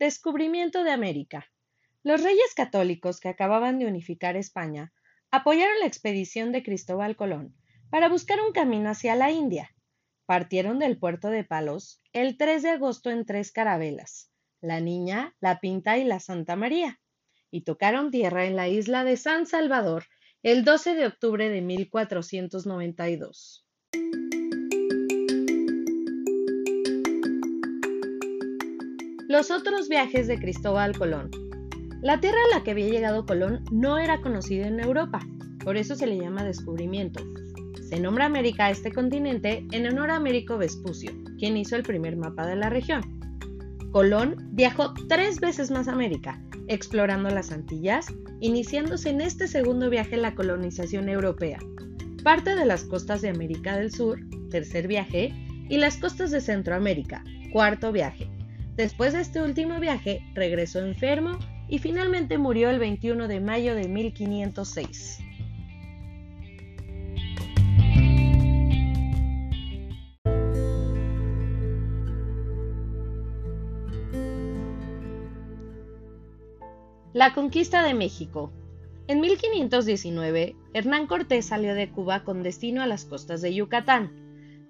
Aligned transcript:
Descubrimiento 0.00 0.82
de 0.82 0.92
América. 0.92 1.52
Los 2.02 2.22
reyes 2.22 2.54
católicos 2.56 3.20
que 3.20 3.28
acababan 3.28 3.78
de 3.78 3.86
unificar 3.86 4.34
España 4.34 4.94
apoyaron 5.30 5.78
la 5.78 5.86
expedición 5.86 6.52
de 6.52 6.62
Cristóbal 6.62 7.16
Colón 7.16 7.54
para 7.90 8.08
buscar 8.08 8.40
un 8.40 8.52
camino 8.52 8.88
hacia 8.88 9.14
la 9.14 9.30
India. 9.30 9.76
Partieron 10.24 10.78
del 10.78 10.98
puerto 10.98 11.28
de 11.28 11.44
Palos 11.44 12.00
el 12.14 12.38
3 12.38 12.62
de 12.62 12.70
agosto 12.70 13.10
en 13.10 13.26
tres 13.26 13.52
carabelas, 13.52 14.32
la 14.62 14.80
Niña, 14.80 15.36
la 15.38 15.60
Pinta 15.60 15.98
y 15.98 16.04
la 16.04 16.18
Santa 16.18 16.56
María, 16.56 16.98
y 17.50 17.64
tocaron 17.64 18.10
tierra 18.10 18.46
en 18.46 18.56
la 18.56 18.68
isla 18.68 19.04
de 19.04 19.18
San 19.18 19.44
Salvador 19.44 20.06
el 20.42 20.64
12 20.64 20.94
de 20.94 21.06
octubre 21.08 21.50
de 21.50 21.60
1492. 21.60 23.66
Los 29.30 29.52
otros 29.52 29.88
viajes 29.88 30.26
de 30.26 30.40
Cristóbal 30.40 30.98
Colón. 30.98 31.30
La 32.02 32.18
tierra 32.18 32.40
a 32.50 32.56
la 32.56 32.64
que 32.64 32.72
había 32.72 32.88
llegado 32.88 33.26
Colón 33.26 33.62
no 33.70 33.96
era 33.96 34.20
conocida 34.22 34.66
en 34.66 34.80
Europa, 34.80 35.20
por 35.62 35.76
eso 35.76 35.94
se 35.94 36.08
le 36.08 36.18
llama 36.18 36.42
descubrimiento. 36.42 37.22
Se 37.88 38.00
nombra 38.00 38.26
América 38.26 38.64
a 38.64 38.70
este 38.70 38.90
continente 38.90 39.64
en 39.70 39.86
honor 39.86 40.10
a 40.10 40.16
Américo 40.16 40.58
Vespucio, 40.58 41.12
quien 41.38 41.56
hizo 41.56 41.76
el 41.76 41.84
primer 41.84 42.16
mapa 42.16 42.44
de 42.44 42.56
la 42.56 42.70
región. 42.70 43.02
Colón 43.92 44.48
viajó 44.50 44.94
tres 45.08 45.38
veces 45.38 45.70
más 45.70 45.86
América, 45.86 46.42
explorando 46.66 47.30
las 47.30 47.52
Antillas, 47.52 48.08
iniciándose 48.40 49.10
en 49.10 49.20
este 49.20 49.46
segundo 49.46 49.90
viaje 49.90 50.16
la 50.16 50.34
colonización 50.34 51.08
europea. 51.08 51.60
Parte 52.24 52.56
de 52.56 52.64
las 52.64 52.82
costas 52.82 53.22
de 53.22 53.28
América 53.28 53.76
del 53.76 53.92
Sur, 53.92 54.18
tercer 54.50 54.88
viaje, 54.88 55.32
y 55.68 55.78
las 55.78 55.98
costas 55.98 56.32
de 56.32 56.40
Centroamérica, 56.40 57.22
cuarto 57.52 57.92
viaje. 57.92 58.28
Después 58.76 59.12
de 59.12 59.20
este 59.20 59.42
último 59.42 59.78
viaje, 59.80 60.22
regresó 60.34 60.80
enfermo 60.80 61.38
y 61.68 61.78
finalmente 61.78 62.38
murió 62.38 62.70
el 62.70 62.78
21 62.78 63.28
de 63.28 63.40
mayo 63.40 63.74
de 63.74 63.88
1506. 63.88 65.20
La 77.12 77.34
conquista 77.34 77.82
de 77.82 77.92
México. 77.92 78.52
En 79.08 79.20
1519, 79.20 80.54
Hernán 80.72 81.08
Cortés 81.08 81.46
salió 81.46 81.74
de 81.74 81.90
Cuba 81.90 82.22
con 82.22 82.44
destino 82.44 82.82
a 82.82 82.86
las 82.86 83.04
costas 83.04 83.42
de 83.42 83.52
Yucatán. 83.52 84.12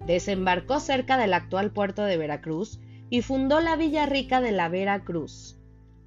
Desembarcó 0.07 0.79
cerca 0.79 1.17
del 1.17 1.33
actual 1.33 1.71
puerto 1.71 2.03
de 2.03 2.17
Veracruz 2.17 2.79
y 3.11 3.21
fundó 3.21 3.59
la 3.59 3.75
Villa 3.75 4.05
Rica 4.05 4.39
de 4.39 4.53
la 4.53 4.69
Vera 4.69 5.03
Cruz. 5.03 5.57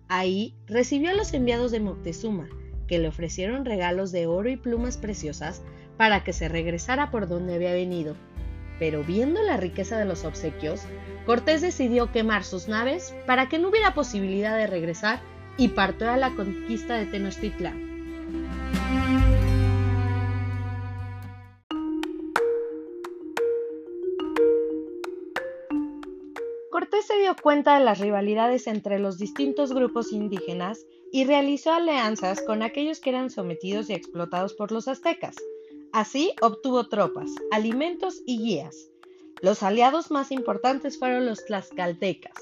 Ahí 0.08 0.54
recibió 0.66 1.10
a 1.10 1.14
los 1.14 1.34
enviados 1.34 1.70
de 1.70 1.78
Moctezuma, 1.78 2.48
que 2.88 2.98
le 2.98 3.08
ofrecieron 3.08 3.66
regalos 3.66 4.10
de 4.10 4.26
oro 4.26 4.48
y 4.48 4.56
plumas 4.56 4.96
preciosas 4.96 5.62
para 5.98 6.24
que 6.24 6.32
se 6.32 6.48
regresara 6.48 7.10
por 7.10 7.28
donde 7.28 7.54
había 7.54 7.74
venido. 7.74 8.16
Pero 8.78 9.04
viendo 9.04 9.42
la 9.42 9.58
riqueza 9.58 9.98
de 9.98 10.06
los 10.06 10.24
obsequios, 10.24 10.80
Cortés 11.26 11.60
decidió 11.60 12.10
quemar 12.10 12.42
sus 12.42 12.68
naves 12.68 13.14
para 13.26 13.50
que 13.50 13.58
no 13.58 13.68
hubiera 13.68 13.92
posibilidad 13.92 14.56
de 14.56 14.66
regresar 14.66 15.20
y 15.58 15.68
partió 15.68 16.10
a 16.10 16.16
la 16.16 16.30
conquista 16.30 16.96
de 16.96 17.04
Tenochtitlán. 17.04 19.43
Cortés 26.94 27.08
se 27.08 27.18
dio 27.18 27.34
cuenta 27.34 27.76
de 27.76 27.84
las 27.84 27.98
rivalidades 27.98 28.68
entre 28.68 29.00
los 29.00 29.18
distintos 29.18 29.72
grupos 29.72 30.12
indígenas 30.12 30.86
y 31.10 31.24
realizó 31.24 31.72
alianzas 31.72 32.40
con 32.40 32.62
aquellos 32.62 33.00
que 33.00 33.10
eran 33.10 33.30
sometidos 33.30 33.90
y 33.90 33.94
explotados 33.94 34.54
por 34.54 34.70
los 34.70 34.86
aztecas. 34.86 35.34
Así 35.92 36.30
obtuvo 36.40 36.86
tropas, 36.86 37.30
alimentos 37.50 38.22
y 38.24 38.38
guías. 38.38 38.90
Los 39.42 39.64
aliados 39.64 40.12
más 40.12 40.30
importantes 40.30 40.96
fueron 40.96 41.26
los 41.26 41.44
tlaxcaltecas. 41.44 42.40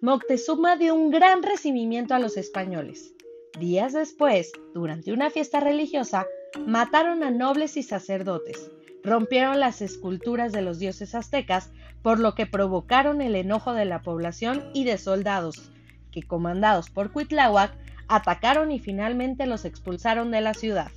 Moctezuma 0.00 0.76
dio 0.76 0.96
un 0.96 1.10
gran 1.10 1.44
recibimiento 1.44 2.14
a 2.14 2.18
los 2.18 2.36
españoles. 2.36 3.14
Días 3.60 3.92
después, 3.92 4.50
durante 4.74 5.12
una 5.12 5.30
fiesta 5.30 5.60
religiosa, 5.60 6.26
mataron 6.66 7.22
a 7.22 7.30
nobles 7.30 7.76
y 7.76 7.84
sacerdotes, 7.84 8.72
rompieron 9.04 9.60
las 9.60 9.82
esculturas 9.82 10.52
de 10.52 10.62
los 10.62 10.78
dioses 10.78 11.14
aztecas, 11.14 11.70
por 12.02 12.18
lo 12.18 12.34
que 12.34 12.46
provocaron 12.46 13.20
el 13.20 13.34
enojo 13.34 13.72
de 13.72 13.84
la 13.84 14.02
población 14.02 14.70
y 14.74 14.84
de 14.84 14.98
soldados, 14.98 15.70
que 16.10 16.22
comandados 16.22 16.90
por 16.90 17.12
Cuitláhuac, 17.12 17.72
atacaron 18.08 18.72
y 18.72 18.78
finalmente 18.78 19.46
los 19.46 19.64
expulsaron 19.64 20.30
de 20.30 20.40
la 20.40 20.54
ciudad. 20.54 20.90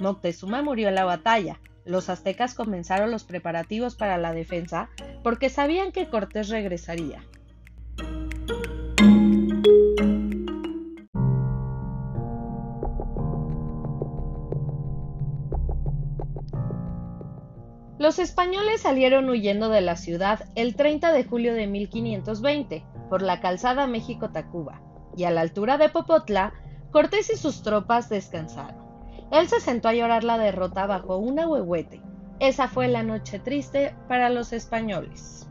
Moctezuma 0.00 0.62
murió 0.62 0.88
en 0.88 0.94
la 0.94 1.04
batalla. 1.04 1.60
Los 1.84 2.08
aztecas 2.08 2.54
comenzaron 2.54 3.10
los 3.10 3.24
preparativos 3.24 3.96
para 3.96 4.16
la 4.18 4.32
defensa 4.32 4.88
porque 5.22 5.48
sabían 5.48 5.92
que 5.92 6.08
Cortés 6.08 6.48
regresaría. 6.48 7.24
Los 18.02 18.18
españoles 18.18 18.80
salieron 18.80 19.28
huyendo 19.28 19.68
de 19.68 19.80
la 19.80 19.94
ciudad 19.94 20.40
el 20.56 20.74
30 20.74 21.12
de 21.12 21.22
julio 21.22 21.54
de 21.54 21.68
1520 21.68 22.84
por 23.08 23.22
la 23.22 23.38
calzada 23.38 23.86
México-Tacuba, 23.86 24.82
y 25.16 25.22
a 25.22 25.30
la 25.30 25.42
altura 25.42 25.78
de 25.78 25.88
Popotla, 25.88 26.52
Cortés 26.90 27.30
y 27.32 27.36
sus 27.36 27.62
tropas 27.62 28.08
descansaron. 28.08 28.82
Él 29.30 29.46
se 29.46 29.60
sentó 29.60 29.86
a 29.86 29.94
llorar 29.94 30.24
la 30.24 30.36
derrota 30.36 30.84
bajo 30.88 31.16
un 31.16 31.38
ahuehuete. 31.38 32.02
Esa 32.40 32.66
fue 32.66 32.88
la 32.88 33.04
noche 33.04 33.38
triste 33.38 33.94
para 34.08 34.30
los 34.30 34.52
españoles. 34.52 35.48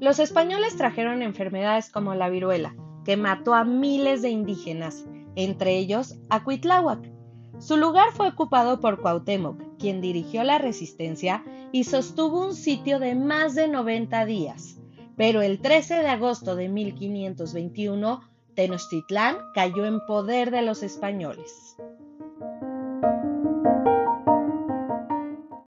Los 0.00 0.18
españoles 0.18 0.76
trajeron 0.76 1.22
enfermedades 1.22 1.88
como 1.92 2.16
la 2.16 2.28
viruela, 2.30 2.74
que 3.08 3.16
mató 3.16 3.54
a 3.54 3.64
miles 3.64 4.20
de 4.20 4.28
indígenas, 4.28 5.06
entre 5.34 5.78
ellos 5.78 6.18
a 6.28 6.44
Cuitláhuac. 6.44 7.10
Su 7.58 7.78
lugar 7.78 8.12
fue 8.12 8.28
ocupado 8.28 8.82
por 8.82 9.00
Cuauhtémoc, 9.00 9.78
quien 9.78 10.02
dirigió 10.02 10.44
la 10.44 10.58
resistencia 10.58 11.42
y 11.72 11.84
sostuvo 11.84 12.44
un 12.44 12.54
sitio 12.54 12.98
de 12.98 13.14
más 13.14 13.54
de 13.54 13.66
90 13.66 14.26
días. 14.26 14.76
Pero 15.16 15.40
el 15.40 15.62
13 15.62 15.94
de 16.00 16.08
agosto 16.08 16.54
de 16.54 16.68
1521, 16.68 18.20
Tenochtitlán 18.52 19.38
cayó 19.54 19.86
en 19.86 20.04
poder 20.04 20.50
de 20.50 20.60
los 20.60 20.82
españoles. 20.82 21.78